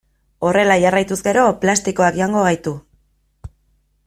Horrela 0.47 0.77
jarraituz 0.83 1.19
gero 1.29 1.45
plastikoak 1.67 2.21
jango 2.23 2.49
gaitu. 2.49 2.75